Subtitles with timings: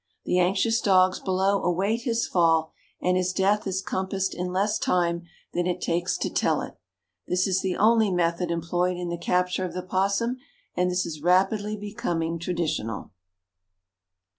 [0.25, 2.71] The anxious dogs below await his fall,
[3.03, 6.75] and his death is compassed in less time than it takes to tell it.
[7.27, 10.37] This is the only method employed in the capture of the opossum,
[10.75, 13.11] and this is rapidly becoming traditional."